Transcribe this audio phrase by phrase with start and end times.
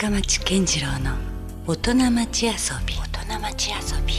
[0.00, 1.16] 深町健次郎の
[1.66, 2.52] 大人町遊
[2.86, 2.94] び。
[2.94, 4.14] 大人町遊び。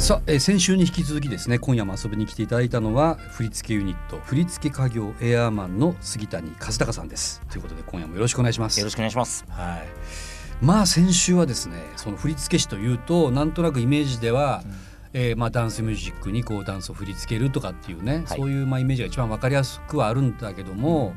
[0.00, 7.42] さあ、えー先週に引き続きですね今夜も遊びに来ていただいたのは振付ユニット振付家業エアーマンの杉谷和孝さんです。
[7.50, 8.80] ということで今夜もよろしくお願いします。
[8.80, 9.44] よろしくお願いします。
[9.50, 9.86] はい。
[10.64, 14.62] まあ先週はですねその振付師というとなんとなくイメージでは、
[15.12, 18.38] えーまあ、ダンスミュージックにこうダンスを振り付けるとかっていうね、はい。
[18.38, 21.12] そういうまあイメージが一番わかりやすくはあるんだけども、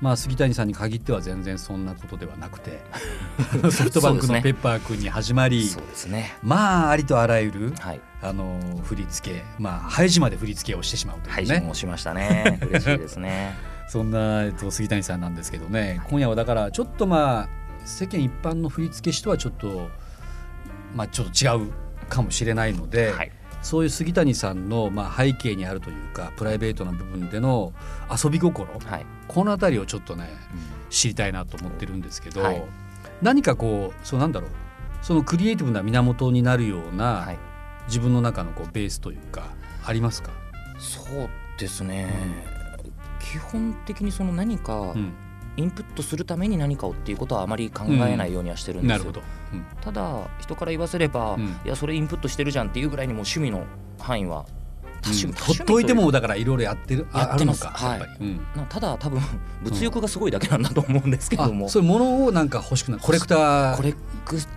[0.00, 2.80] まあ、杉谷さんに限っては全然そんなことではなくて
[3.70, 6.36] ソフトバンクのペッパー君に始まり、そうですね。
[6.42, 8.00] まあありとあらゆるはい。
[8.20, 12.58] あの振り付けまあハイジまで振り付けをしてしまうというね、配信もしましたね。
[12.68, 13.56] 嬉しいですね。
[13.88, 17.48] そんな、えっと、杉谷さんなんですけどね今夜はだからちょっとまあ
[17.86, 19.88] 世間一般の振り付け師とはちょっと
[20.94, 21.72] まあちょっと違う
[22.08, 23.32] かもしれないので、はい。
[23.68, 27.74] そういう杉谷さんのまあ背景にあるというかプライベートな部分での
[28.10, 29.04] 遊び心はい。
[29.28, 30.30] この辺りをちょっとね
[30.88, 32.64] 知りたいなと思ってるんですけど、はい
[33.20, 34.50] 何かこうそうなんだろう
[35.02, 37.38] そのクリエイティブな源になるような、はい。
[37.88, 39.44] 自分の中のこうベースというか
[39.84, 40.30] ありますか、
[40.78, 42.10] そうですね。
[43.20, 45.12] 基本的にその何かうん、
[45.58, 49.12] インプットするために何かをっていうことはあまり考えないようにはしてるんですよ。
[49.52, 49.66] うん。
[49.80, 51.60] ただ人から言わせれば、うん。
[51.64, 53.64] いやそれインプットしてるじゃんっていうぐらいにもう趣味の
[53.98, 54.46] 範囲は
[55.02, 57.66] 多趣味、ほっといてもだからいろいろやってるあやってます。
[57.66, 58.16] あるのか、はい。
[58.20, 58.36] うん。
[58.56, 59.20] なただ多分
[59.62, 63.98] 物欲がすごいだけなんだと思うんですけども、あそういうものをなんか欲しくなるコレクターコレク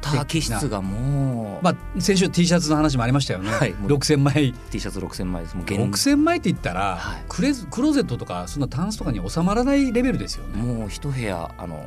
[0.02, 3.74] ター気質がもう、まあ先週 T シャツの話もありましたよね、はい。
[3.74, 4.54] もう6000枚。
[4.72, 5.56] T シャツ6000枚です。
[5.56, 10.62] もう現6000枚って言ったら、はいクレズクローゼットとかそんなタンスとかに収まらないレベルですよね。
[10.62, 11.86] もう一部屋あの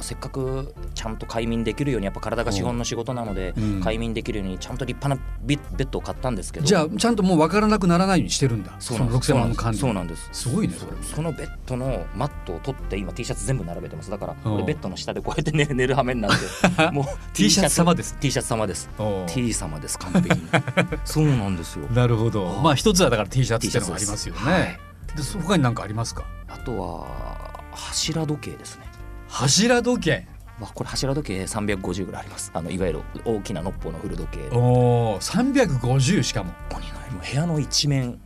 [0.00, 3.80] せっかくちゃんと快眠できるようにやっぱ体が資本の仕事なので、うん。
[3.80, 6.66] 快眠できるようにちゃんと立派なベベッドを買ったんですけど。
[6.66, 8.74] じゃあちゃんともう分からなくならないようにしてるんだ。
[8.78, 9.78] そうなんの6000万の管理。
[9.78, 10.28] そうなんです。
[10.32, 14.10] すごいねそれそのベッドのマットを取って今 T シャツ全部並べてます。
[14.10, 16.30] だからベッドの下でこうやって寝 寝る羽目になっ
[16.76, 16.90] て。
[16.92, 18.16] もう T シャツ様です。
[18.20, 18.88] T シャツ様です。
[19.26, 20.48] T 様です完璧に。
[21.04, 21.86] そうなんですよ。
[21.94, 22.60] なるほど。
[22.62, 24.60] まあ一つはだから T シャツっていうのがありますよはい。
[24.62, 24.80] ね
[25.16, 26.24] でそ他に何かありますか？
[26.48, 28.85] あとは柱時計ですね
[29.28, 30.26] 柱時計。
[30.60, 32.50] わこれ柱時計350ぐらいあります。
[32.54, 34.48] あのいわゆる大きなノッポの古時計。
[34.52, 36.52] おお350しかも。
[36.70, 38.18] ここにないもう部屋の一面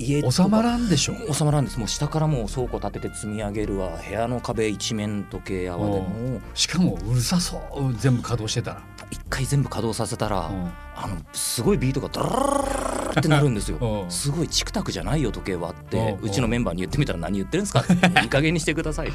[0.00, 1.32] 家収まらんでしょ。
[1.32, 1.78] 収まらんです。
[1.78, 3.98] もう下からもう倉庫建てて積み上げるわ。
[4.06, 5.92] 部屋の壁一面時計泡で。
[5.92, 7.94] おもうしかもうるさそう。
[7.94, 10.72] 全部稼働してたら、一回全部稼働させたら、うん。
[10.96, 14.06] あのすごいビートがドラーってなるんですよ。
[14.08, 15.70] すごいチクタクじゃないよ時計は。
[15.70, 17.92] っておうちのメンバーに言ってみたら何言ってるんですかって。
[18.22, 19.12] いい加減にしてください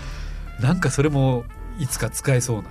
[0.62, 1.46] なんかそれも
[1.80, 2.70] いつか使えそうな。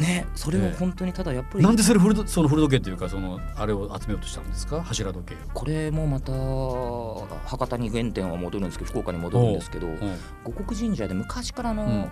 [0.00, 4.82] ねそれも本当にただやっぱりなんでそれ古どその古時計っていうかそのあれを集めようとしたんですか？
[4.82, 5.38] 柱時計を。
[5.54, 6.32] これもまた
[7.48, 9.98] 博多に原点は戻るんですけど福岡に戻るんですけどうん
[10.44, 12.08] 五国神社で昔からのうん。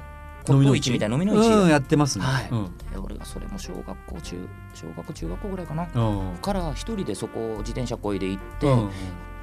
[0.47, 1.47] 骨董市みたいな飲みの市。
[1.49, 2.49] うんやってますね、はい。
[2.51, 2.65] うん。
[2.91, 5.89] で俺がそれも小学校中小学校中学校ぐらいかな。
[5.95, 6.37] うん。
[6.39, 8.91] から一人でそこ自転車こいで行って、うん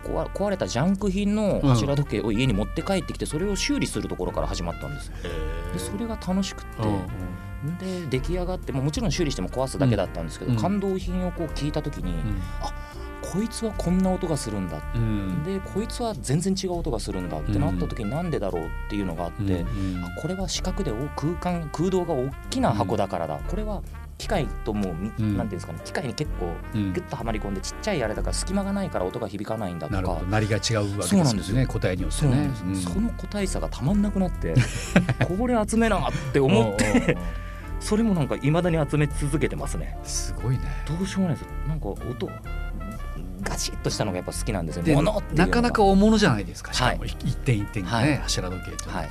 [0.02, 5.08] 壊壊れたジャンク品の柱時計を家に持って帰ってきてそれを修理するところから始まったんです。
[5.08, 5.14] よ
[5.74, 7.02] でそれが楽しくって、うん
[7.80, 10.58] で出来上がってももちろん修理しても壊すだけだったんですけど、うん。
[10.58, 12.16] 感動品をこう聞いた時に、
[13.22, 14.82] こいつはこんな音がするんだ。
[14.96, 15.44] うん。
[15.44, 23.84] でこいつは全然違う音がするんだってなった時になんでだろうっていうのがあって、うんあこれは四角でお空間空洞が大きな箱だからだ、これは
[24.22, 25.36] 機械ともうみ、うん。
[25.36, 26.94] なんていうんですかね機械に結構うん。
[26.94, 30.22] ギュッとはまり込んでちっちゃいあれだから隙間がないから音が響かないんだとか。
[30.30, 31.56] なりが違うわけですよそうなんですよ。
[31.56, 32.52] ね答えによってね。
[32.76, 34.54] その個体差がたまんなくなって
[35.26, 37.18] これ集めなって思って
[37.80, 39.98] それもなんかいまだに集め続けてますね。
[40.04, 40.62] すごいね。
[40.88, 41.48] どうしようもないです。
[41.68, 42.30] なんか音
[43.42, 46.74] ガチッとしたのがやっぱ好きなんですよで物なかなか大物じゃないですか。
[46.74, 48.18] しかもは一点一点がね、はい。
[48.20, 49.10] 柱時計っていうのはね、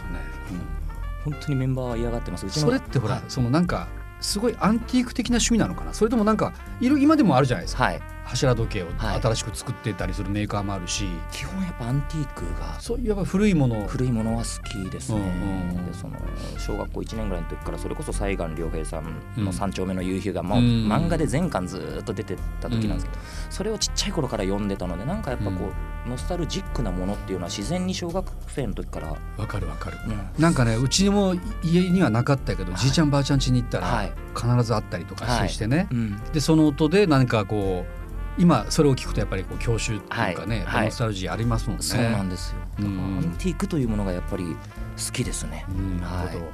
[1.24, 2.48] 本当にメンバーは嫌がってます。
[2.48, 3.24] それってほら、はい。
[3.28, 3.88] そのなんか
[4.20, 5.94] すごいアンティーク的な趣味なのかな。
[5.94, 7.84] それともなんかいる今でもあるじゃないですか。
[7.84, 8.00] はい。
[8.30, 9.20] 柱時計をはい。
[9.22, 13.84] 新しく作ってたりするメーカーもあるし、基本やっぱアンティークがそういうやっぱ古いもの。
[13.84, 16.16] を古いものは好きですね、うんうんでその
[16.58, 19.44] 小学校1年ぐらいの時からそれこそ西岸良平さんうん。
[19.44, 20.64] の「三丁目の夕日が」もううん。
[20.90, 23.18] 漫画で全巻ずーっと出てた時なんですけど、
[23.50, 25.72] それをちっちゃい頃から読んでたのでなんかやっぱこ
[26.06, 29.98] う、ノスタルジックなものっていうのは自然に小学生の時から、わかるわかる。
[30.06, 30.42] うん。
[30.42, 32.80] なんかねうちにも家にはなかったけど、はい。
[32.80, 34.12] じいちゃんばあちゃん家に行ったら、はい。
[34.36, 36.22] 必ずあったりとかしてね、うん。
[36.32, 37.99] でその音で何かこう
[38.38, 40.64] 今それを聞くとやっぱりこう郷愁っていうかね、はい。
[40.64, 41.82] はいノスタルジーありますもんね。
[41.82, 42.58] そうなんですよ。
[42.78, 46.52] だかアンティークというものがやっぱり好きですね、うんなるほど、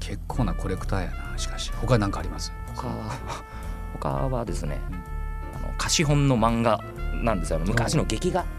[0.00, 1.70] 結構なコレクターやなしかし。
[1.80, 2.52] 他何かあります？
[2.74, 2.94] 他は
[3.94, 4.96] 他はですね、うん。
[5.64, 6.80] あの貸本の漫画
[7.22, 7.60] なんですよ。
[7.60, 8.42] 昔の劇画。
[8.42, 8.57] お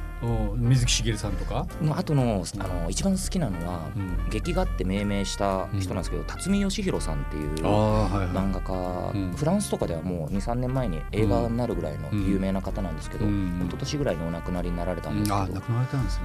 [0.57, 4.30] 水木しげるさんとか、の後のあの一番好きなのは、うん。
[4.30, 8.27] 劇画って命名した人なんですけど、辰巳義弘さんっていうああはいはい。
[8.30, 9.33] 漫画家、うん。
[9.33, 16.24] フランスとかではもう23年前に映画になるぐらいの有名な方なんですけど、うん一昨年ぐらいにお亡くなりになられたんですけど、あ亡くなられたんですね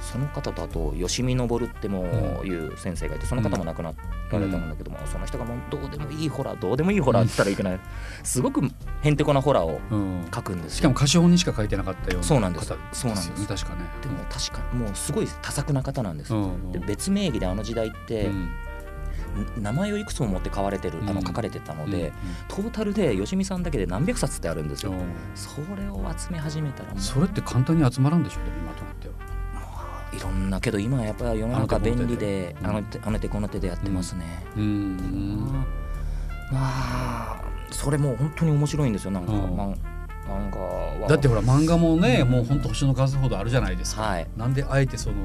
[0.00, 2.04] その方とあと吉見昇っても
[2.44, 3.92] いう先生がいてその方も亡くな
[4.30, 7.80] られたんだけども、その人がもうどうでもいいホラーどうでもいいホラーって言ったらいけない。
[8.22, 8.62] すごく
[9.02, 10.78] へんてこなホラーをうん書くんですよ。
[10.78, 13.48] しかも歌詞本にしか書いてなかったようなそうなんです方そうなんです。
[13.48, 13.88] 確かね。
[14.02, 18.30] でも確かもうすごい多作な方なんです、うんで別名義であの時代って、
[19.56, 22.12] 名前をいくつも持って買われてる、あうんの書かれてたので、うん
[22.48, 24.98] トータルで吉見さんだけで何百冊ってあるんですよ、うん。
[25.34, 29.14] それを集め始めたらそれって簡単に集まらんでしょ今となっては
[30.12, 35.64] いろんなけど今はやっぱり世の中便利でああのあの手この手でやってますね、うん。
[36.50, 39.10] まあそれも本当に面白いんですよ。
[39.12, 39.40] なんか、うん。
[40.30, 44.28] 漫画はだってほら漫画もねもう本当星の数ほどあるじゃないですか、はい。
[44.36, 45.16] なんであえてその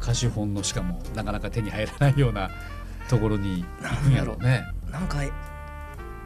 [0.00, 2.50] 歌詞本のしかもなかなか手に入らないような
[3.08, 4.64] ところに行くんやろうね。
[4.90, 5.18] なんか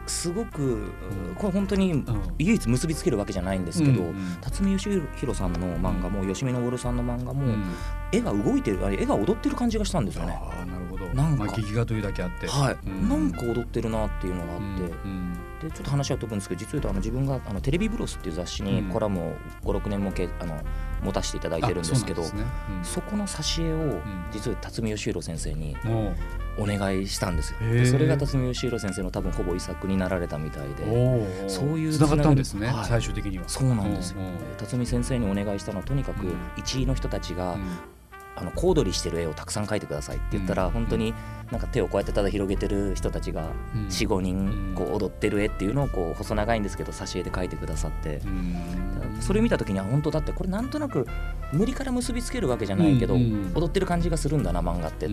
[0.05, 0.91] すごく
[1.35, 2.05] これ本当にうん。
[2.37, 7.63] 唯一結びつけるわけじゃないんですけど、うんうん辰巳義弘さんの漫画も吉見昇さんの漫画も、うん。
[8.11, 10.37] 絵が動いてるあれ絵が踊ってる感じがしたんですよね。
[10.39, 11.05] ああなるほど。
[11.13, 11.45] なんか。
[11.45, 12.47] まあ劇画というだけあって。
[12.47, 13.09] はい、うん。
[13.09, 18.89] なんか踊ってるなっていうのがあうんって、うんでちょっと話は飛ぶんですけど実を言うとあの自分があのテレビブロスっていう雑誌にうん。
[18.89, 19.33] コラムを
[19.63, 20.59] 56年もけあの
[21.03, 22.25] 持たせていただいてるんですけど、あ
[22.83, 24.01] そこの挿絵を
[24.31, 25.87] 実は辰巳義弘先生にう。
[25.87, 26.13] んも
[26.57, 27.59] お願いしたんですよ。
[27.59, 31.49] でそれが辰巳義弘先生の多分ほぼ遺作になられたみたいで。
[31.49, 32.85] そういう繋がったんですね、はい。
[32.85, 33.43] 最終的には。
[33.47, 34.17] そうなんですよ。
[34.57, 36.35] 辰巳先生にお願いしたのはとにかくうん。
[36.57, 37.61] 一位の人たちが、うん。
[38.35, 40.71] あの小躍りしてる絵をたくさん描いてくださいって言ったら、うん。
[40.71, 41.13] 本当に
[41.51, 43.87] なんか手をこうやってただ広げてる人たちがうん。
[43.87, 48.21] 45人うんこう踊ってる絵っていうのをこう細長いんですけど挿絵で描いてくださって。
[48.25, 49.21] う、ん。
[49.21, 51.07] それを見た時には本当だってこれなんとなく
[51.51, 53.15] 無理から結びつけるわけじゃないけど、
[53.55, 55.07] 踊ってる感じがするんだな漫画って、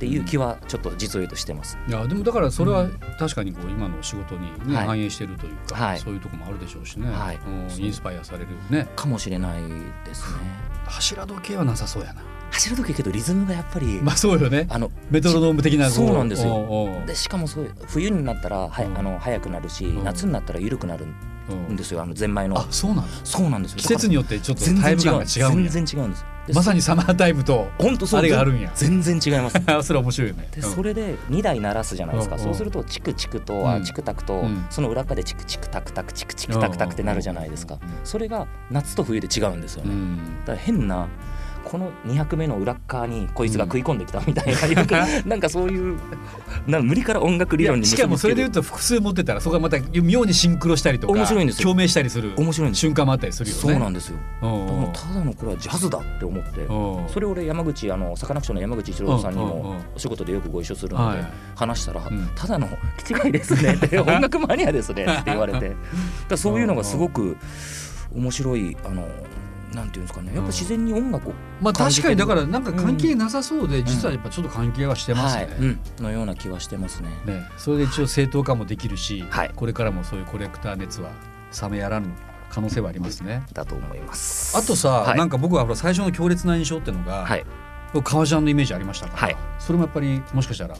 [0.00, 1.78] っうんていう気はちょっと実を言うとしてます。
[1.86, 2.88] いやでもだからそれは
[3.18, 4.86] 確かにこう今の仕事に、ねはい。
[4.86, 5.98] 反映してるというか、はい。
[5.98, 7.38] そういうところもあるでしょうしね、はい。
[7.46, 7.50] う
[7.80, 8.88] んインスパイアされるね。
[8.96, 9.62] かもしれない
[10.04, 10.38] ですね。
[10.86, 12.22] 柱時計はなさそうやな。
[12.52, 14.66] 走る時けどリズムがやっぱり、まあそうよね。
[14.70, 17.02] あのメトロノーム的なこそうなんですよ。
[17.06, 18.98] でしかもそういう冬になったらはうん。
[18.98, 20.04] あの早くなるし、うん。
[20.04, 21.06] 夏になったら緩くなる
[21.50, 22.58] うんんですよあのゼンマイの。
[22.58, 23.78] あそうなんだそうなんですよ。
[23.78, 25.26] 季節によってちょっと全タイム感が違う
[25.70, 26.24] 全然違うんです。
[26.39, 28.20] でまさにサマータイムと本当そう。
[28.20, 28.70] あれがあるんや。
[28.74, 29.56] 全然違います。
[29.86, 30.48] それは面白いよね。
[30.54, 30.74] でうん。
[30.74, 32.42] それで2台鳴らすじゃないですか、うん。
[32.42, 33.70] そうするとチクチクと、うん。
[33.70, 34.66] あチクタクと、うん。
[34.70, 40.18] その裏側でチクチクタクタクチクチクタクタクってなるじゃないですか、それが夏と冬で違うんですよね、うん。
[40.40, 41.08] だから変な
[41.64, 44.92] この200目の裏っ側にこいつが食い込んできたみたいな、よく
[45.28, 45.98] なんかそういう
[46.66, 51.64] なんか無理から音楽理論にしかもそれで言うとと複数持ってたらそこがまた妙にシンクロしたりとか面白いんですよ。
[51.64, 53.62] 共鳴したりする面白い瞬間もあったりするよね。
[53.62, 54.18] そうなんですよ。
[54.92, 57.08] ただのこれはジャズだって思ってうん。
[57.08, 59.62] それ俺山口あのサカナクションの山口一郎さんにうんうんうん。
[59.62, 61.32] もお仕事でよくご一緒するのではい。
[61.54, 62.68] 話したらうん「ただの
[63.04, 65.74] 気違いですね」って「音楽マニアですね」って言われて。
[66.28, 67.36] だそういうのがすごく
[68.14, 69.06] 面白いあの
[69.74, 70.32] なんていうんですかね。
[70.34, 72.16] やっぱ自然に音楽をまあ感じてる。
[72.16, 75.42] 確かにだからなんか関係なさそうで、実はやっぱちょっと関係はしてますね。
[75.44, 75.80] はいうん。
[76.00, 77.08] のような気はしてますね。
[77.26, 77.48] ね。
[77.56, 79.50] それで一応正当化もできるし、はい。
[79.54, 81.10] これからもそういうコレクター熱は
[81.62, 82.08] 冷めやらぬ
[82.50, 83.42] 可能性はありますね。
[83.52, 84.56] だと思います。
[84.56, 85.18] あとさ、はい。
[85.18, 87.44] なんか僕はほら最初の強烈な印象っていうのが、はい。
[87.92, 89.36] 僕革ジャンのイメージありましたから、はい。
[89.58, 90.76] それもやっぱりもしかしたら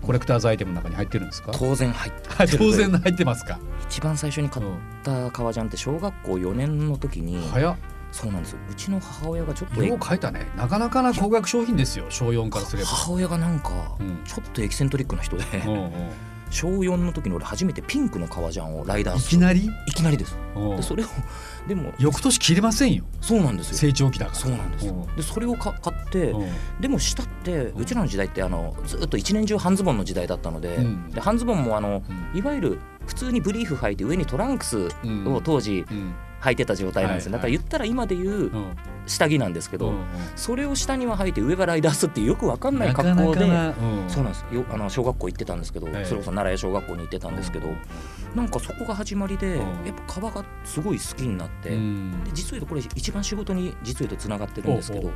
[0.00, 1.52] コレクターズアイテムの中に入ってるんですか？
[1.52, 7.76] 当然入って 当然入ってますか、一番最初に買っうんた革ジャンって小学校4年の時に早っ
[8.10, 8.58] そうなんですよ。
[8.70, 10.46] うちの母親がちょっとよう書いたね。
[10.56, 12.06] なかなかな高額商品ですよ。
[12.08, 12.88] 小4からすれば。
[12.88, 14.20] 母親がなんかうん。
[14.24, 15.92] ちょっとエキセントリックな人でうんうん。
[16.50, 19.68] 小4の時に俺初めてピンクの革ジャンをライダーいスきなり？
[19.86, 20.38] いきなりです。
[20.56, 20.76] うん。
[20.76, 21.06] でそれを
[21.68, 23.04] でも翌年着れませんよ。
[23.20, 23.76] そうなんですよ。
[23.76, 24.38] 成長期だから。
[24.38, 24.86] そうなんです。
[24.86, 26.50] よでそれをか買ってうん。
[26.80, 31.10] でも下ってうちらの時代ってあのずっと一年中半ズボンの時代だったので,、うん。
[31.10, 32.38] で半ズボンもあのうん。
[32.38, 35.34] いわゆる普通にブリーフ履いて上にトランクスうん。
[35.34, 38.76] を当時うん履いてた状態なんですよ、はいだから言ったら今で言ううん。
[39.06, 39.94] 下着なんですけど、
[40.36, 44.64] それを下には履いて上はライダースっていうよくわかんない格好でそうなんですよ。
[44.70, 46.04] あの小学校行ってたんですけど、ええ。
[46.04, 47.68] それこそ奈良屋小学校に行ってたんですけど、
[48.34, 49.86] なんかそこが始まりで、うん。
[49.86, 52.22] やっぱ革がすごい好きになって、うん。
[52.24, 55.10] で実を言うとこれ一番仕事に実を言うとつながってるんですけど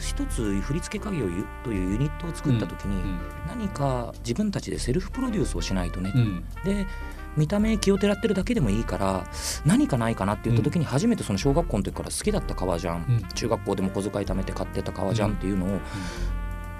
[0.00, 1.26] 一つ振付家業
[1.64, 3.02] というユニットを作った時に、
[3.46, 6.44] 何か自分たちでセルフプロデュースをしないとね、うん。
[6.64, 6.86] で
[7.36, 9.26] 見た目気をてらってるだけでもいいから
[9.64, 13.28] 何かないかなって言った時に初めてその小学校の時から好きだった革ジャン、うん。
[13.34, 15.80] 中学校でも小遣い貯めて買ってた革ジャンっていうのを、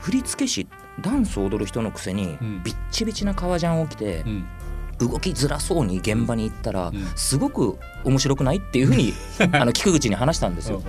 [0.00, 0.68] 振付師
[1.00, 2.62] ダンスを踊る人のくせに、うん。
[2.62, 4.47] ビッチビチな革ジャンを着て、うん
[4.99, 7.06] 動きづらそうに現場に行ったら、うん。
[7.16, 9.14] すごく面白くないっていうふうに
[9.52, 10.76] あの聞く口に話したんですよ。
[10.76, 10.82] うん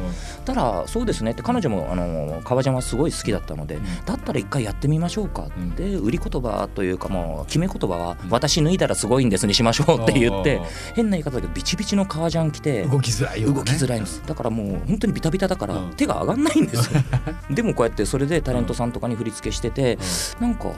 [0.45, 1.31] たらそうですね。
[1.31, 3.79] って彼女もあの革ジャンはすごい好きだったので、ん。
[4.05, 10.63] だったら一回やってみましょうかって、売り言葉というかもう決め言葉は「私脱いだらすごいんです」にしましょうって言ってうん
[10.95, 14.21] 変な言い方だけどビチビチの革ジャン着て動きづらい動きづらいんです。
[14.25, 15.93] だからもう本当にビタビタだからうん。
[15.95, 17.01] 手が上がんないんですよ。
[17.49, 19.97] でもこうやってそれでタレントさんとかに振り付けしてて
[20.39, 20.71] なんか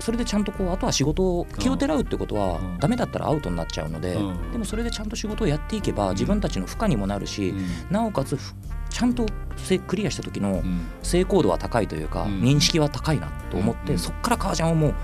[0.00, 2.78] それでちゃんとこうあとは仕事を気をてらうってことはうん。
[2.78, 4.52] ダメだったらアウトになっちゃうのでうん。
[4.52, 7.66] でもそれでちゃんと仕事をやっていけば自分たちの負荷にもなるしうん。
[7.90, 8.54] なおかつふ
[8.90, 9.26] ちゃんと
[9.56, 10.86] せクリアした時のうん。
[11.02, 12.40] 成功度は高いというかうん。
[12.42, 13.86] 認識は高いなと思っうん。
[13.86, 14.94] てそっから革ジャンをもう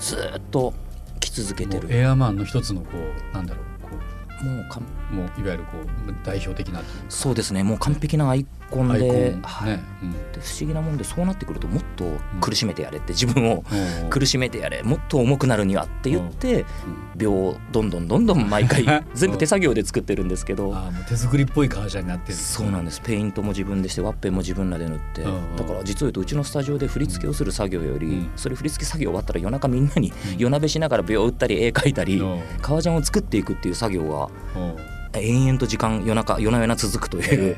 [0.00, 0.72] ずーっと
[1.18, 1.88] 着続けてる。
[1.90, 2.86] エアマンの一つのこ
[3.32, 3.69] うなんだろうこ
[4.42, 4.80] もうか
[5.10, 7.62] もういわゆるこう代表的なそうですね。
[7.62, 9.76] もう完璧なアイコンでンはい。
[10.40, 12.04] 不思議なもんでそうなってくるともっと
[12.40, 13.64] 苦しめてやれって自分を
[14.02, 14.10] うん。
[14.10, 14.82] 苦しめてやれ。
[14.82, 16.64] もっと重くなるにはって言って
[17.16, 20.74] 秒をどんどんどんどん毎回 全部手作業で作ってるんですけど。
[20.74, 22.38] ああもう手作りっぽい革ジャンになってる。
[22.38, 23.00] そうなんです。
[23.00, 25.22] ペイントも自分でしてワッペンも自分らで塗って。
[25.22, 25.56] うん。
[25.56, 28.30] だから実を言うとうちのスタジオで振り付けをする作業よりうん。
[28.36, 30.38] それ振り付け作業終わったら夜中みんなにうん。
[30.38, 32.40] 夜なべしながら秒打ったり絵描いたりうん。
[32.62, 34.29] 革ジャンを作っていくっていう作業がうん
[35.14, 37.56] 延々と時間夜中夜な夜な続くという。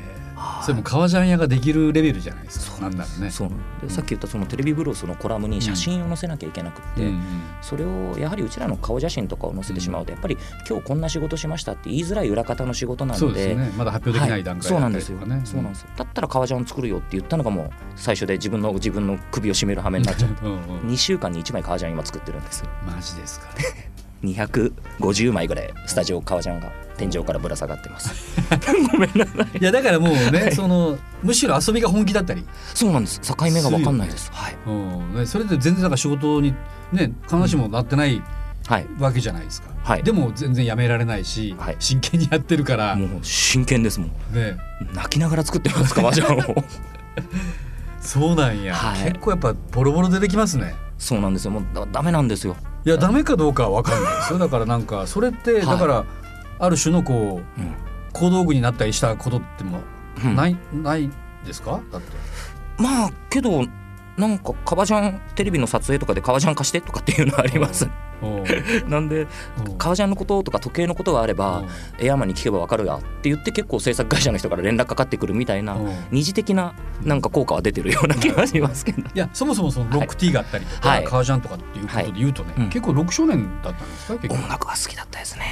[0.63, 3.31] それも革ジャン屋ができるレベルじゃないですかなんならね。
[3.31, 3.49] そう
[3.81, 7.21] でさっき言ったそのテレビブロスのコラムに写真を載せなきゃいけなくって、うん。
[7.61, 10.37] それをやはりうちらの顔写真とかを載せてしまうとやっぱり
[10.67, 13.71] 今日こんな仕事しましたって言いづらい裏方の仕事なそうのでね。
[13.77, 15.89] まだ発表できない段階そうだなんですよ、ったりとかねそうなんですよ。
[15.95, 20.59] だったら革ジャン作るよって言ったのがもう最初で自分の自分の首を絞める羽目になっちゃって うんうん。
[20.89, 23.47] 2週間に1枚革ジャン今作ってるんですマジですか
[24.23, 28.39] 250枚ぐらいスタジオ革ジャンが天井からぶら下がってます。
[28.91, 29.57] ごめんなさい。
[29.57, 32.45] いやだからもうねそのむしろ遊びが本気だったり。
[32.73, 33.19] そうなんです。
[33.21, 34.31] 境目が分かんないです。
[34.33, 35.15] はい、うん。
[35.15, 36.53] ねそれで全然なんか仕事に
[36.91, 38.21] ね必ずしもなってない
[38.67, 38.87] はい。
[38.97, 39.69] わけじゃないですか。
[39.83, 40.03] はい。
[40.03, 41.75] でも全然やめられないしはい。
[41.79, 42.95] 真剣にやってるから。
[42.95, 44.09] もう真剣ですもん。
[44.33, 44.55] ね。
[44.93, 46.63] 泣きながら作ってます革ジャンを
[48.03, 48.75] そうなんや。
[48.75, 49.03] はい。
[49.11, 50.75] 結構やっぱボロボロ出てきますね。
[50.97, 51.51] そうなんですよ。
[51.51, 52.55] もうだダメなんですよ。
[52.85, 54.39] いやダメかどうかは分かんないですよ。
[54.39, 55.61] だからなんかそれってい。
[55.65, 56.05] だから
[56.59, 57.73] ある種のこううん。
[58.13, 59.79] 小道具になったりしたことっても
[60.23, 60.35] うん。
[60.35, 61.09] ないない
[61.45, 61.79] ですか？
[61.91, 62.11] だって。
[62.77, 63.65] まあけど
[64.17, 67.85] なんか革ジャンテレビの撮影とかで革ジャン貸してとかっていうのはあります。
[67.85, 67.87] う。
[68.87, 69.69] んなんでう。
[69.69, 71.63] ん革ジャンのこととか時計のことがあれば
[71.99, 75.77] エアマンに聞けばわかるやって言って結構制作会社の人から連絡かかってくるみたいな
[76.11, 79.01] 二次的ななんか効果は出てるような気がしますけど。
[79.01, 81.03] いやそもそもそのロックティーがあったりとか、はい。
[81.03, 82.65] 革ジャンとかっていうことで言うとね、はい。
[82.65, 84.35] うん結構ロック少年だったんですか結構。
[84.35, 85.43] 音楽が好きだったですね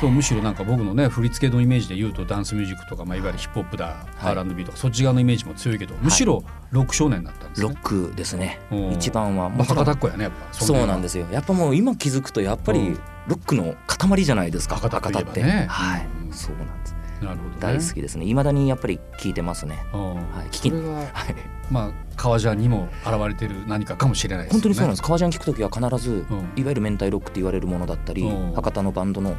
[0.00, 4.36] そうむしろなんか僕のね振り付けのイメージで言うとダンスミュージックとか、まあ、いわゆるヒップホップだ、はい。
[4.36, 8.60] R&B とかそっち側のイメージも強いけどむしろロック少年だったんですね、ロックですね。
[8.70, 9.78] うん一番はまあ、もちろん。
[9.84, 11.26] 博多っ子やねやっぱそうなんですすよ。
[11.30, 13.00] やっぱもう今気づくとやっぱりうん。
[13.26, 15.42] ロックの塊じゃないですか博多って。
[15.42, 16.06] はい。
[16.26, 16.94] うんそうなんです。
[17.22, 18.26] なるほど、ね、大好きですね。
[18.26, 19.78] 未だにやっぱり聞いてますね。
[19.94, 21.34] うんはい聞き はい。
[21.70, 24.60] まあ革ジャンにも現れてる何かかもしれないですよね。
[24.60, 25.02] 本当にそうなんです。
[25.02, 26.38] 革ジャン聞くときは必ずうん。
[26.56, 28.52] いわゆる明太ロックって言われるものだったりうん。
[28.54, 29.36] 博多のバンドのうん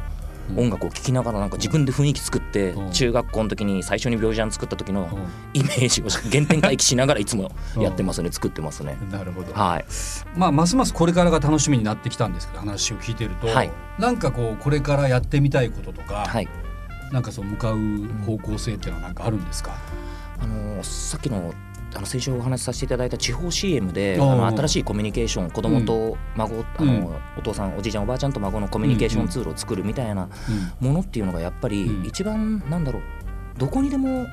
[0.56, 2.90] 音楽を聴きながらなんか自分で雰囲気作ってうん。
[2.90, 5.18] 中学校の時に最初に病ジャン作った時のう
[5.54, 8.96] イメージを原点回帰しながらいつも やってますね作ってますね。
[9.02, 9.84] んなるほど、はい。
[10.36, 13.70] まあ、ますますこれからが楽しみになってきたんですけど話を聞いてると、はい。
[13.98, 16.48] なんかこうこれからやってみたいこととか、はい。
[17.12, 17.78] なんかそう向かう
[18.26, 19.72] 方向性っていうのはなんかあるんですか、
[20.40, 21.54] あのーさっきの
[21.96, 27.16] あの先週お話しさせていただいた地方 CM であの新しいコミュニケーション子供と孫、あのうん。
[27.38, 30.28] お父さんおじいちゃんおばあちゃんと孫のコミュニケーションツールを作るみたいな
[30.80, 32.06] ものっていうのがやっぱりうん。
[32.06, 33.02] 一番なんだろう
[33.56, 34.26] どこにでも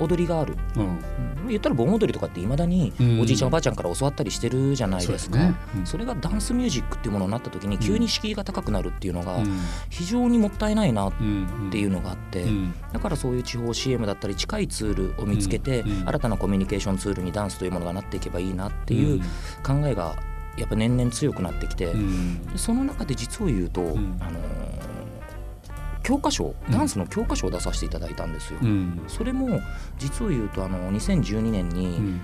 [0.00, 0.82] 踊りがある、うん。
[0.82, 1.48] うん。
[1.48, 3.20] 言ったら盆踊りとかっていまだにうん。
[3.20, 5.36] おじいちゃんおばあちゃんから教わったりしてるじゃないですか。
[5.36, 5.54] そうですね。
[5.76, 5.86] うん。
[5.86, 9.60] それがダンスミュージックっていうものになった時に急に敷居が高くなるっていうのがうん。
[9.90, 12.74] 非常にもったいないなっうんていうのがあって、うん。
[12.92, 19.20] だからそういう地方 CM だったり近いツールを見つけて、新たなコミュニケーションツールにダンスというものがなっていけばいいなっていう
[19.62, 20.16] 考えが
[20.56, 21.94] やっぱ年々強くなってきて、
[22.56, 24.16] その中で実を言うと、ん。
[24.20, 24.89] あのー
[26.02, 26.72] 教科書うん。
[26.72, 28.58] ダンスの教科書を出させていただいたんですよ。
[28.62, 29.02] うん。
[29.06, 29.60] それも
[29.98, 32.20] 実を言うとあの2012年に、うん。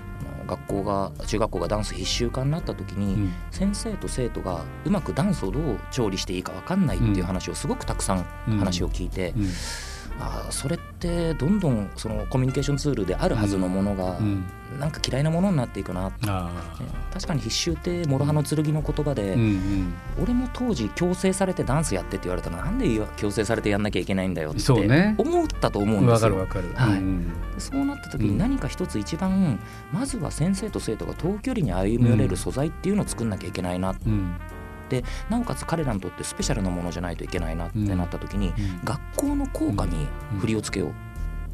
[0.47, 3.33] 学校が中学校がダンス必修化になった時に、うん。
[3.51, 8.23] 先生と生徒がうまくダンスをどう調理していいか分かんないっていう話をすごくたくさん。
[8.59, 9.47] 話を聞いて、うん
[10.19, 14.45] あーそれってどんどんそのコミュニケーションツールであるはずのものが、うん。
[14.79, 16.51] なんか嫌いなものになっていくな、ねあ
[17.13, 19.93] 確かに必修って諸刃の剣の言葉で、ーうん。
[20.21, 24.71] 俺も当時強制されてダンスやってって言われたらなんで強制されてやんなきゃいけないんだよって
[25.17, 26.29] 思ったと思ううんですよ。
[26.29, 26.73] かるわかる。
[26.75, 26.99] はい。
[26.99, 29.59] うんそうなった時うんに何か一つ一番、
[29.91, 33.93] まずは先生と生徒が遠距離に歩み寄れる素材っていうのを作んなきゃいけないな。
[33.93, 34.35] っうん
[34.89, 38.53] でなおかつ彼らにとってスペシャルなものじゃないといけないなってなった時に、
[38.83, 40.07] 学校の校歌に
[40.39, 40.93] 振りをつけよう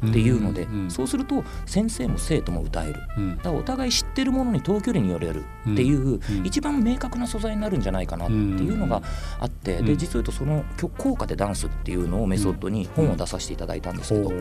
[0.06, 2.94] っていうので、そうすると先生も生徒も歌える、
[3.36, 9.02] だからお互い知ってるものに遠距離に寄れるっていう、一番明確な素材になるんじゃないかなっていうのが
[9.40, 10.64] あって、で実を言うとその
[10.98, 14.36] 効果でダンスっていうのをメソッドに本を出させていただいたんですけど、で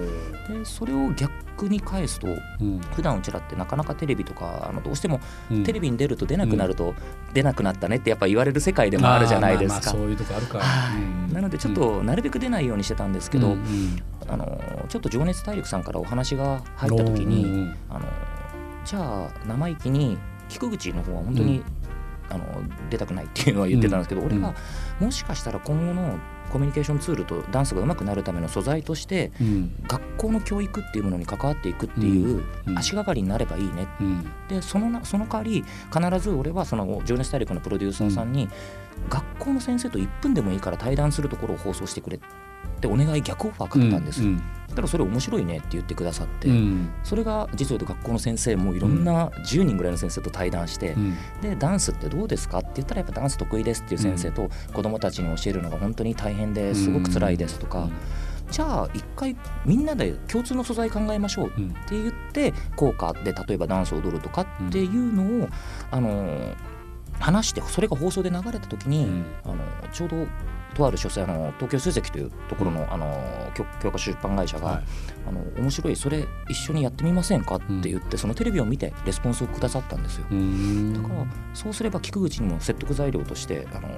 [0.64, 1.32] それを逆
[1.62, 2.28] に返すと、
[2.96, 5.20] 普段うちらってなかなかテレビとかあのどうしても
[5.64, 6.94] テレビに出ると出なくなると、
[7.34, 9.92] 出なくなったねってやっぱ言われる世界でもあるじゃないですか。
[9.92, 10.60] そういうとこあるか、
[11.32, 13.56] なのでちょっとなるべく出ないようにしてたんですけど、
[14.28, 18.08] あのちょっと情熱大陸さんからお話が入った時に、あの
[18.86, 20.18] じゃあ生意気に
[20.50, 21.64] 菊口の方は本当に、
[22.30, 22.46] あの
[22.90, 24.54] 出たくないっていうのは言ってたんですけど、俺が
[25.00, 26.18] もしかしたら今後の
[26.52, 29.32] コミュニケーションツールとダンスが上手くなるための素材として、
[29.88, 32.44] 学校の教育っていうものに関わっていくっていう
[32.76, 33.88] 足がかりになればいいね、
[34.50, 38.50] でそのなその代わり必ず俺はその「情熱大陸」のプロデューサーさんに、
[39.10, 42.26] 学校の先生と1分でもいいから対談するところを放送してくれって
[42.86, 44.32] お願い逆オファーかけたんですよ。
[44.70, 46.50] だからそれ面白いねって言ってくださって、
[47.04, 50.96] それが実を言うと学校の先生もいろんな10人ぐらいの先生と対談して、
[51.42, 57.88] でダンスってどうですかって言ったらやっぱダンス得意ですっていう先生と子どもたちに教えるのが本当に大変ですごく辛いですとか。
[58.52, 65.50] じゃあ一回みんなで共通の素材考えましょうって言って効果で例えばダンスを踊るとかっていうのを
[65.90, 66.54] あの
[67.20, 69.08] 話してそれが放送で流れた時に
[69.44, 69.56] あの
[69.92, 70.28] ちょうど
[70.74, 74.84] とある書籍あの東京書籍というところの,、あの教教科書出版会社が、はい、
[75.28, 80.26] あの面白いそれ一緒にやってみませんかって言って、うん、そのテレビを見てレスポンスをくださったんですよ。
[80.26, 83.90] だからそうすれば菊口にも説得材料としてあの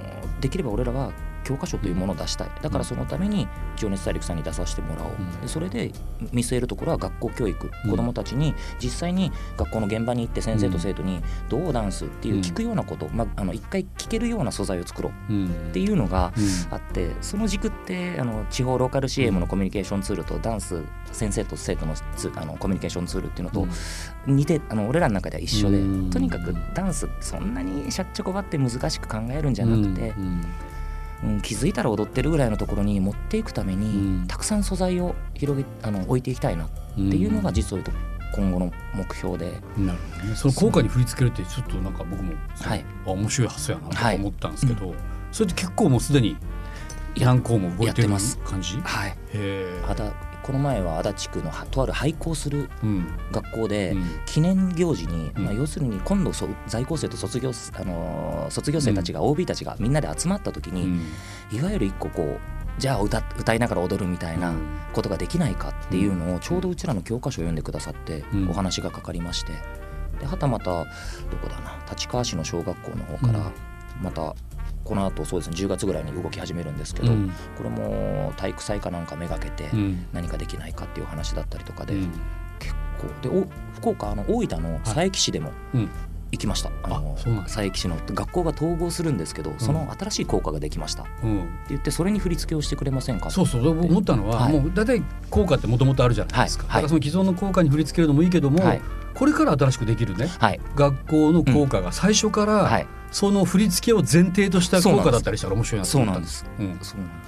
[0.41, 1.11] できれば俺らは
[1.45, 2.51] 教科書というものを出したい。
[2.61, 3.47] だからそのために
[3.77, 5.91] 情熱大陸さんに出させてもらおう、うん、でそれで
[6.33, 15.45] 見据えるところは学校教育、うん、子どもたちに実際に学校の現場に行って先生と生徒にどうダンスっていう聞くようなこと、まあ、あの一回聞けるような素材を作ろう。
[15.69, 16.33] っていうのが
[16.71, 23.67] あって、その軸ってあの地方ローカル CM のコミュニケーションツールとダンス先生と生徒のツあのコミュニケーションツールっていうのと
[24.25, 25.79] 似てあの俺らの中では一緒で
[26.11, 30.13] とにかくダンスそんなにしゃっちょこばって難しく考えるんじゃなくて。
[31.25, 37.91] うん、気づいたら踊ってるぐらいのところに持っていくために、うん、たくさん素材を広げあの置いていきたいなっていうのが実を言うと
[38.35, 44.99] 今後の目標で、なるほどね、その効果に振り付けるってちょっとなんか僕も、はい、あ面白い発想やなと思ったんですけど、はいうん、
[45.31, 46.37] それって結構もうすでに
[47.17, 48.77] 何校も動いてる感じ？
[48.83, 49.17] はい。
[49.87, 50.11] あだ
[50.45, 52.69] この前は足立区のとある廃校する
[53.31, 61.01] 学校で、うん、記念行事に、うん、まあ、要するに今度そ在校生と卒業,、あのー、卒業生たちが、うん、OB たちがみんなで集まった時に、
[61.51, 62.39] いわゆる一個こう
[62.77, 64.53] じゃあ歌歌いながら踊るみたいな
[64.93, 69.53] ことができないかっていうのをちょうどうちらの教科書を読んでくださってお話がかかりまして。
[70.19, 70.85] ではたまたど
[71.41, 73.51] こだな立川市の小学校の方から
[74.01, 74.33] また
[74.85, 79.69] この後そうですね10月ぐらいに動き始めるんですけど、うん、これも体育祭かなんかめがけて
[80.13, 82.11] 何かできないかっていう話だったりとかで、うん、
[82.59, 82.79] 結構。
[83.21, 83.45] でお
[83.75, 85.51] 福岡あの大分の佐伯市でも
[86.35, 91.11] 行きました、はい、あの佐伯市の学校が統合するるんですけど、うん、その新しい校歌ができました、って
[91.69, 93.29] 言ってそれに振り付けをしてくれませんか？
[93.29, 98.59] そうそう思ったのは、はい、もう大体校歌ってもともとあるじゃないですか、はい、だからその既存の校歌に振り付けるのもいいけども、
[99.13, 100.27] これから新しくできるね、
[100.75, 106.45] 学校の校歌が最初から、その振り付けを前提とした効果だったりしたら面白いなそうなんです。
[106.59, 106.79] うん、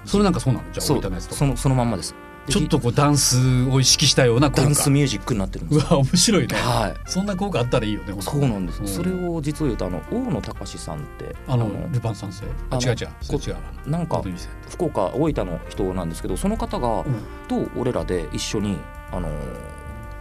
[0.06, 0.65] それなんかそうなの？
[0.72, 2.15] じゃあ置いたやつとそのそのまんまです。
[2.48, 3.38] ちょっとこうダンス
[3.70, 4.64] を意識したような効果。
[4.64, 5.86] ダンスミュージックになってるんです。
[5.86, 6.56] うわ面白いね。
[6.56, 7.10] はい。
[7.10, 8.16] そんな効果あったらいいよね。
[8.22, 8.88] そうなんです。
[8.88, 12.46] それを実を言うとあの大野隆さんってあのルパン三世。
[12.70, 13.90] あ違う違う違う。
[13.90, 14.24] なんか
[14.70, 17.06] 福岡大分の人なんですけどその方が
[17.48, 18.78] と俺らで一緒に
[19.12, 19.30] あの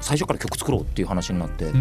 [0.00, 1.72] 最初から曲作ろうっていう話になって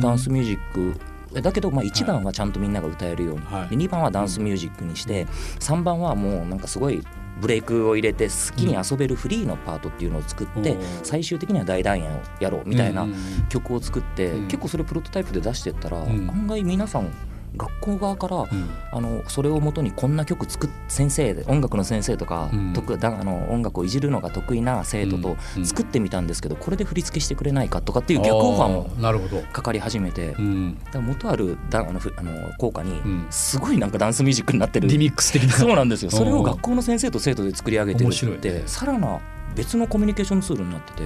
[0.00, 0.92] ダンスミュージッ
[1.32, 5.26] クだけどまあ1番はちゃんとみんなが歌えるように、はい、2番はダンスミュージックにして
[5.60, 7.02] 3番はもうなんかすごい
[7.40, 13.06] ブレイクを入れて好きに遊べるフリーのパートっていうのを作って最終的には大団円をやろうみたいな
[13.48, 17.10] 曲を作って結構それプロトタイプで出してったら案外皆さん
[17.56, 34.88] 学校側から、うん、あのそれをもとにこんな曲作っ先生で音楽の先生とか、うん、得だあの音楽をいじるのが得意な生徒と作ってみたんですけど、これで振り付けしてくれないかとかっていう逆オファーもかかり始めて、うん、だ元あるだあのあの効果にすごいなんかダンスミュージックになってる。
[34.88, 35.52] リミックス的な。
[35.54, 36.10] そうなんですよ。
[36.10, 39.20] それを学校の先生と生徒で作り上げてるって、ね、さらな
[39.54, 41.02] 別のコミュニケーションツールになってて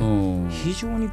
[0.51, 1.11] 非常に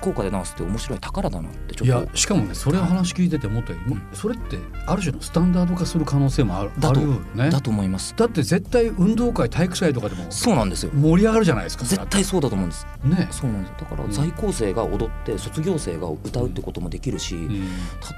[0.00, 1.86] 効果でダンスって面白い宝だなってちょっと。
[1.86, 7.50] いやしかもねそれを話聞いてて思ったより、うん、それってある種のスタンダード化する可能性もあるだとよね。
[7.50, 8.14] だと思います。
[8.16, 10.92] だって絶対運動会体育祭とかでもそうなんですよ。
[10.94, 12.86] 盛り上がるじゃないですか絶対そうだと思うんです。
[13.04, 13.28] ね。
[13.30, 17.68] そうなんですだから在校生が踊って卒業生が歌うってこともできるし、うん、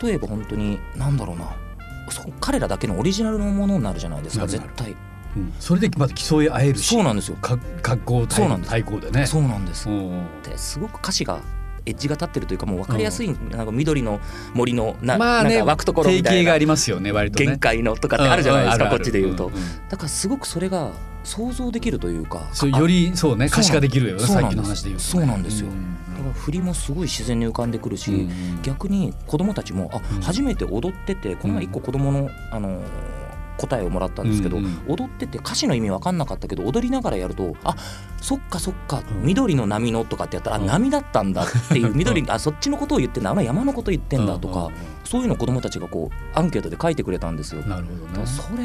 [0.02, 1.56] 例えば本当に何だろうな。
[2.40, 4.96] 彼らだけのオリジナルのものになるじゃないですか絶対。
[5.36, 6.94] うん、それでまた競い合えるし。
[6.94, 7.36] そうなんですよ。
[7.40, 7.60] 格
[8.04, 9.26] 好対抗でね。
[9.26, 9.88] そうなんです。
[10.44, 11.40] ですごく歌詞が
[11.86, 14.20] エッジが立ってるというかもう分かりやすい、なんか緑の
[14.54, 16.50] 森のな,、まあね、なんか湧くところみたいな。
[16.50, 17.46] がありますよね割とね。
[17.46, 19.50] 限界のとかってあるじゃないですか、こっちで言うと、
[19.88, 20.92] だからすごくそれが
[21.24, 22.48] 想像できるというか。
[22.62, 28.28] よりそうね可視化できるよねさっきの話で言うと、そうなんですよ、だから振りもすごい自然に浮かんでくるし、
[28.62, 32.82] 逆に子供たちもあ、初めて踊っててこの前一個子供のあの
[33.60, 37.76] 答えをもらったんですけど、うんうん、踊ってて歌詞の意味分かんなかったけど踊りながらやるとあ
[38.20, 44.26] そっかそっか、緑の波のとかってやったら、あ波だったんだっていう緑あそっちのことを言ってんだあの山のこと言ってん。
[44.26, 44.70] だとか、
[45.04, 47.62] そういうの子供たちがこうアンケートで書いてくれたんですよ。
[47.62, 48.64] なるほどね、それ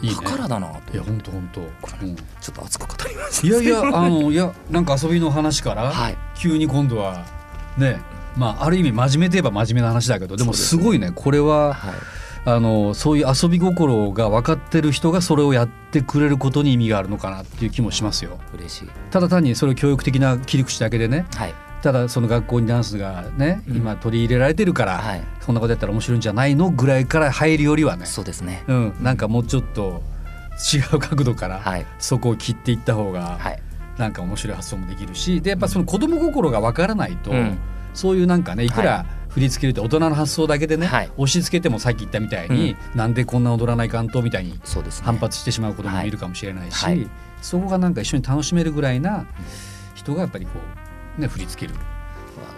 [0.00, 7.24] いい、ね、宝だなといや本当本当、うん、ちょっと熱く語りましたいやいやあのいやなんか遊びの話から、はい、急に今度は
[7.78, 8.00] ね
[8.36, 11.12] まあある意味真面目といえば真面目な話だけどでもすごいね。
[11.14, 11.94] これは、はい
[12.46, 18.38] あのそういう遊び心が分かってる人がそれをやってくれることに意味があるのかなっていう気もしますよ。
[18.54, 18.88] 嬉しい。
[19.10, 30.02] ただ単にそれを教育的な切り口だけでね、はい、ただその学校にダンスがね、うん、今取り入れられてるから、はい、そんなことやったら面白いんじゃないのぐらいから入るよりはねそうですね、うん、なんかもうちょっと
[30.72, 33.62] 違う角度からそこを切っていった方が、はい、
[33.98, 37.58] なんか面白い発想もできるしでやっぱその子供心が分からないと、うん、
[37.92, 39.04] そういうなんかねいくら、
[39.36, 44.58] 振り付けるって大人の発想だけでね、はい、押し付けてもさっき言ったみたいに、うん、なんでこんな踊らないかんとみたいに
[45.02, 47.06] 反発してしまうこともいるかもしれないし、はい、
[47.42, 49.26] そこがなんか一緒に楽しめるぐらいな
[49.94, 50.52] 人がやっぱりこ
[51.18, 51.78] うね振り付ける。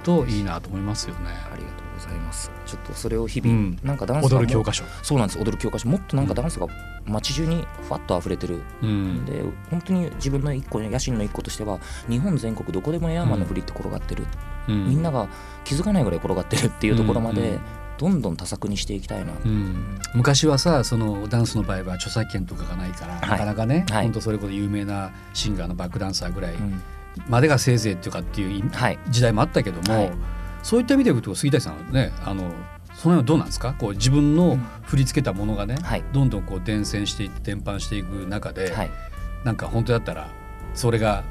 [0.04, 1.26] といいなと思いますよね。
[1.52, 2.52] ありがとうございます。
[2.64, 4.84] ちょっとそれを日々、うん、なんかダンス踊る教科書。
[5.02, 5.38] そうなんです。
[5.40, 5.88] 踊る教科書。
[5.88, 6.68] もっとなんかダンスが
[7.04, 14.28] 街中にふわっと溢れてる、うん、で本当に自分の一個野心の一個としては日本全国どこでもエアーマンの振りって転がってる、うん、
[14.68, 15.28] みんなが
[15.64, 17.58] 気づかないぐらい転がってるっていうところまで、
[17.98, 26.54] どんどん多作にしていきたいな、うん、昔はさそのダンスの場合は著作権とかがないから、はい、なかなかね、はい、本当それこそ有名なシンガーのバックダンサーぐらい
[27.28, 28.60] までがせいぜいっていうかってい。
[28.60, 28.62] う
[29.10, 30.12] 時代もあったけども、はい、
[30.62, 32.52] そういった意味で言うと杉谷さんねあの
[32.94, 33.74] その辺はどうなんですか？
[33.76, 38.90] こう自分の振り付けたものがね、うん、どんどんこう伝染していって伝播していく中で、はい、
[39.42, 40.28] なんか本当だったら
[40.74, 41.24] それが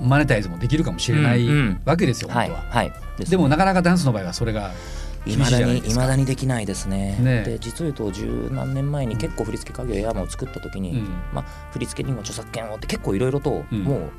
[0.00, 1.46] マネタイズもできるかもしれない
[1.84, 2.90] わけですよ、うんうん、本当は、はい。
[2.90, 4.72] はい、でもなかなかダンスの場合はそれが
[5.26, 7.16] いまだにいまだにできないですね。
[7.20, 14.10] ねで実を言うと十何年前に結構振付家業エアマを作った時に、うん、まあ、振付にも著作権をって結構いろいろと、もう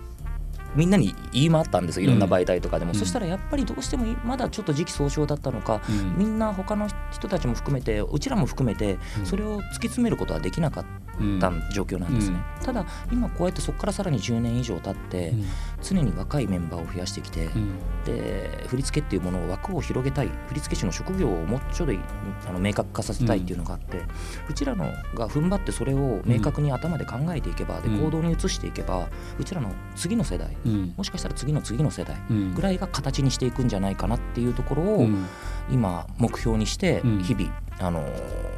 [0.76, 10.86] みんなに言い回ったんですよいろんな媒体とかでも、うん、そしたらやっぱりどうしてもまだちょっと時期尚早だったのか、うん、みんな他の人たちも含めてうちらも含めてそれを突き詰めることはできなかっ
[11.40, 15.34] た状況なんですね、うん、ただ今こうやってそこからさらに10年以上経って、
[15.88, 17.50] 常に若いメンバーを増やしてきて、
[18.06, 22.00] で振り付けっていうものを枠を広げたい振付師の職業をもうちょい
[22.48, 24.02] あの明確化させたいっていうのがあって、
[24.50, 29.08] うちらのが踏ん張ってそれを明確に頭で考えていけば、で行動に移していけば
[29.40, 30.56] うちらの次の世代、
[30.98, 32.18] もしかしたら次の次の世代
[32.56, 35.08] ぐらいが形にしていくんじゃないかなっていうところを、
[35.72, 38.08] 今目標にして日々、あの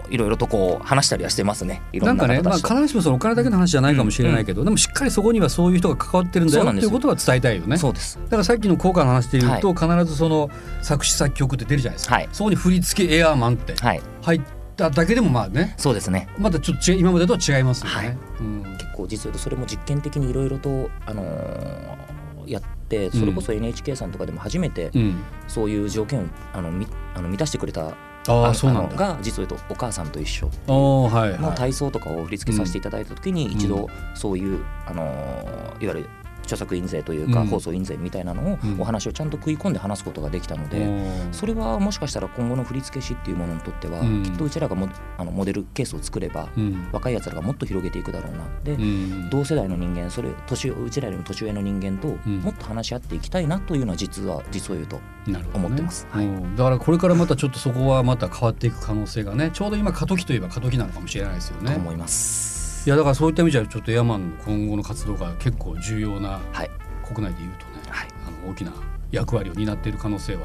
[0.10, 1.82] いろいろとこう話したりはしてますね。
[1.94, 7.78] なんかね、まあ、必ずしもそのお金だけの話じゃないかもしれないけど、でもしっかりそこにはそういう人が関わってるんだよっていうことは伝えたいよね。
[7.78, 8.20] そうです。
[8.24, 10.50] だからさっきの効果の話で言うと、必ずその
[10.82, 13.76] 作詞作曲って出るじゃないですか、そこに振り付けエアーマンって
[14.22, 14.42] 入っ
[14.76, 16.28] ただけでもまあねそうですね。
[16.38, 18.18] またちょっと今までとは違いますよね。
[18.40, 24.92] うん、結構実はそれも実験的にいろいろと、あのーやってそれこそ NHK さんとかでも初めて
[25.48, 27.94] そういう条件をあのみあの満たしてくれた
[28.28, 35.04] あそうなんが実を言うと「お母さんと一緒」の体操とかを振り付けさせていただいた時に一度そういう、あの
[35.80, 36.10] いわゆる
[36.48, 40.88] 著作印税というか、放送印税みたいなのをお話をちゃんと食い込んで話すことができたので、
[41.32, 46.50] それはもしかしたら今後の振付師っていうものにとっては、きっとうちらがもあのモデルケースを作れば、
[46.92, 48.78] 若いやつらがもっと広げていくだろうなで、
[49.30, 55.00] 同世代の人間それ年うちらよりも年上の人間ともっと話し合っていきたいなというのは実は実を言うと
[55.54, 61.74] 思ってます、ねはい、だからこれからまたちょっとそこはまた変わっていく可能性がねちょうど今過渡期といえば過渡期なのかもしれないですよね。
[61.74, 62.57] と思います。
[62.88, 66.72] いやだからそういった意味じゃちょっとエアマンの今後の活動が結構重要な、はい。
[67.06, 68.72] 国内でいうとね、はい、あの大きな
[69.12, 70.44] 役割を担っている可能性は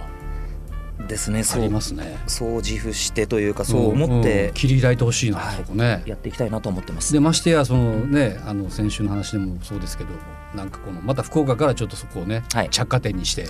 [1.06, 1.44] ですね。
[1.48, 2.18] ありますね。
[2.26, 7.12] そう自負してというかそう思って、うん、切り開いてほしいな、はい、そこねやっていきたいなと思ってます。
[7.12, 10.10] でましてやそのねあの先週の話でもそうですけど
[10.56, 13.46] なんかこのまた福岡からちょっとそこをね、はい、着火点にして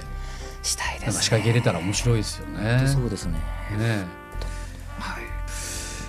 [0.63, 2.87] したいです、ね、仕掛け入れたら面白いですよね。
[2.87, 3.39] そうですね。
[3.79, 3.89] ね。
[3.89, 4.05] はい、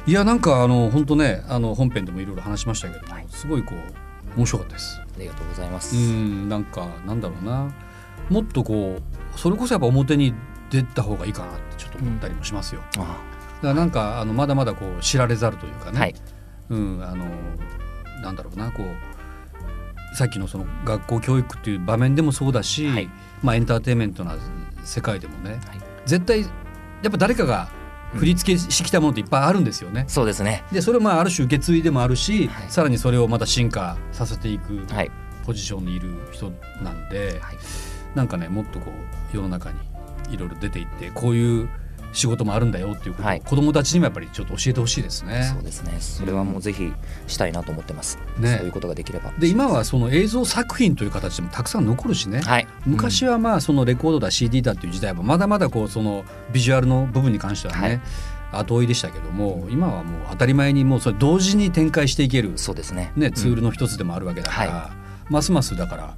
[0.05, 4.99] いやなんかあの本当ねあの本編でもいろいろ話しましたけど、はい、すごいこう面白かったです。
[4.99, 5.95] ありがとうございます。
[5.95, 7.71] うんなんかなんだろうな。
[8.29, 10.33] もっとこうそれこそやっぱ表に
[10.69, 13.19] 出た方がいいかなってちょっと思ったりもしますよ、うん、あか
[13.63, 16.15] らなんかあのまだまだこう知られざるというかね、はい、
[16.69, 17.25] うんあの
[18.21, 23.09] なんだろうなこうさっきのその学校教育っていう場面でもそうだし、はい、
[23.41, 24.35] まあエンターテインメントな
[24.83, 25.61] 世界でもね、はい、
[26.05, 26.47] 絶対や
[27.07, 27.69] っぱ誰かが
[28.15, 30.05] 振り付けしてきたものっていっぱいあるんですよね。
[30.07, 30.63] そうですね。
[30.71, 34.85] でそれをまあある種受け継いでもあるし、はい、さらにそれをまた進化させていく
[35.45, 37.57] ポジションにいる人なんで、はい、
[38.15, 39.79] なんかねもっとこう世の中に
[40.31, 41.69] いろいろ出ていってこういう
[42.13, 45.51] 仕事もあるんだよっていうことを、はい、子どもたちにもやっぱりちょっと教えてほしいですね。
[45.53, 45.93] そうですね。
[45.99, 46.93] それはもうぜひ
[47.27, 48.19] したいなと思ってます。
[48.37, 49.33] ね、そういうことができれば。
[49.37, 52.41] で今はその映像作品という形でもたくさん残るしね。
[52.41, 57.87] はい、昔はまあそのレコードだ CD だっていう時代はまだまだこうそのビジュアルの部分に関してはね。
[57.87, 58.01] はい
[58.55, 64.91] 後追いでしたけども今はもう当たり前にもうそれ同時に展開していけるそうですねねツールの一つでもあるわけだから、うんは
[65.29, 66.13] い、ますますだから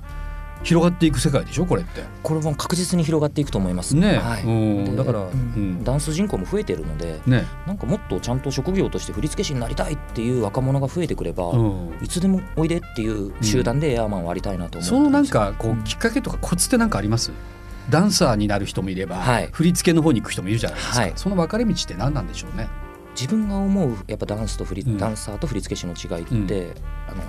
[0.66, 2.04] 広がっていく世界でしょこれって。
[2.24, 3.96] これも確実に広がっていくと思います。
[3.96, 4.50] ね、はい、う
[4.90, 17.32] ん、だから、うん、ダンス人口も増えてるので、ね、なんかもっとちゃんと職業として振付師になりたいっていう若者が増えてくれば、うん、いつでもおいでっていう集団でエアマンをありたいなと思う、そのなんかこうきっかけとかコツって何かあります、
[17.92, 22.68] ダンサーになる人もいれば、はい、振り付けの方に行く人もいるじゃないですか、はい、その分かれ道って何なんでしょうね？
[23.18, 26.72] 自分が思うやっぱダンスと振り、うん、ダンサーと振付師の違いって、うん、
[27.08, 27.24] あの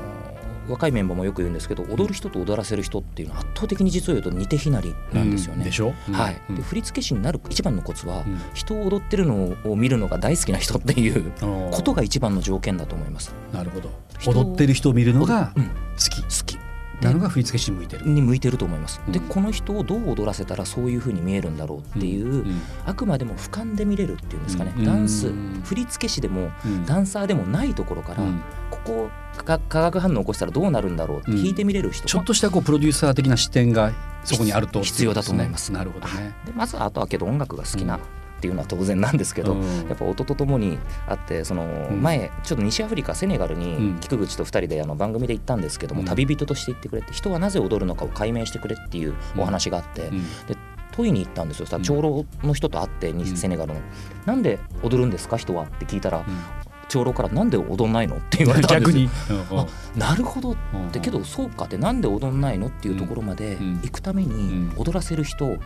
[0.69, 5.65] 若いメンバーもよく言うんですけど踊る人と踊らせる人っていうのは圧倒的に実を言うと似て非なりなんですよね。
[5.65, 8.25] でしょ、はい、で振付師になる一番のコツは、
[8.55, 11.33] 人を踊ってるのを見るのが大好きな人っていう
[11.71, 13.35] ことが一番の条件だと思います。
[13.53, 13.91] なるほど。
[14.27, 15.63] 踊ってる人を見るのが好
[16.11, 16.66] き、好き
[17.01, 22.33] なのが振付師に向いてるに向いてると思います、うん、でこの人をどう踊らせたらそういうふうに見えるんだろうっていう、うん。
[22.33, 25.33] うん、あくまでも俯瞰で見れるっていうんですかね、ダンス
[25.65, 26.51] 振付師でも、
[26.87, 28.23] ダンサーでもないところから、
[28.71, 33.93] ここ化学反応を起こしたらどうなるんだろうって聞いてみれる人、ちょっとしたこうプロデューサー的な視点が
[34.25, 34.83] そこにあると。
[34.83, 35.73] 必要だと思います。
[35.73, 36.35] なるほどね。
[36.45, 38.01] でまずあとはけど音楽が好きな、
[38.37, 50.57] っていうのは当然なんですけど、うん、やっぱ音とともにあってその前ちょっと西アフリカセネガルに菊口と2人であの番組で行ったんですけども、旅人として行ってくれて人はなぜ踊るのかを解明してくれっていうお話があって、で
[50.93, 51.67] 問いに行ったんですよ。
[51.67, 53.81] さ長老の人と会って、セネガルの、
[54.25, 55.65] なんで踊るんですか人は？
[55.65, 56.25] って聞いたら、
[56.89, 59.09] 長老から「なんで踊んないの?」って言われたんですよ。
[59.51, 60.57] あなるほどっ
[60.93, 65.57] てけどそうかってなんで踊んないのっていうところまで行くために踊らせる人、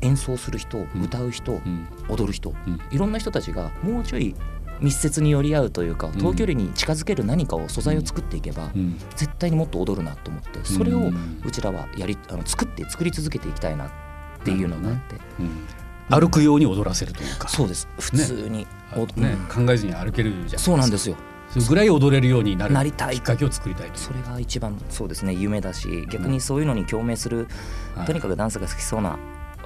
[0.00, 1.60] 演奏する人、歌う人、
[2.08, 2.54] 踊る人、
[2.90, 4.34] いろんな人たちがもうちょい
[4.80, 8.70] 密接に寄り合うというか遠距離に近づける何かを素材を作っていけば、
[9.16, 11.10] 絶対にもっと踊るなと思ってそれを
[11.44, 13.90] うちらはやりあの作って作り続けていきたいなっ
[14.44, 15.16] ていうのがあって。
[16.10, 17.48] 歩くように踊らせるというか。
[17.48, 17.88] そうです。
[17.98, 18.66] 普通に、
[19.16, 21.16] ね、考えずに歩けるじゃないですかそうなんですよ。
[21.50, 22.74] それぐらい踊れるようになる。
[22.74, 23.16] なりたい。
[23.16, 27.48] きっかけを作りたいそれが一番そうですね夢だし逆にそういうのに共鳴する、
[27.98, 29.18] うん、とにかくダンスが好きそうな、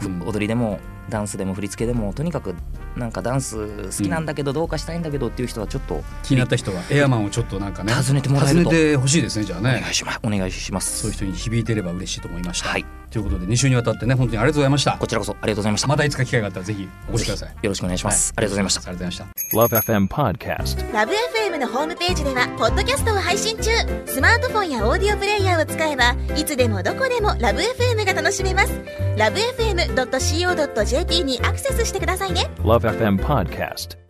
[0.03, 2.55] うん、踊りでもダンスでも振り付けでもとにかく
[2.97, 8.71] なんかダンス好きなんだけどどうかしたいんだけどっていう人はちょっと、気になった人はエアマンをちょっとなんかね訪ねてもらえると。
[8.71, 9.79] 訪ねてほしいですねじゃあね。
[9.79, 10.21] お願いします。
[10.23, 11.01] お願いします。
[11.01, 12.69] そういう人に響いてれば嬉しいと思いました。
[12.69, 12.87] はい。
[13.11, 14.97] ということで2週にわたってね本当にありがとうございました。
[14.99, 15.89] こちらこそありがとうございました。
[15.89, 17.49] またいつか機会があったらぜひお越しください。
[17.51, 18.81] よろしくお願いします、はい、ありがとうございました。
[18.81, 19.35] ありがとうございま
[19.73, 19.93] した。
[19.93, 23.71] LoveFM Podcast LoveFM のホームページではポッドキャストを配信中。
[24.07, 28.73] スマートフォンやオーディオプレイヤーを使えばいつでもどこでも LoveFM が楽しめます。
[29.17, 34.04] LoveFM.co.jp JP にアクセスしてくださいね LoveFM Podcast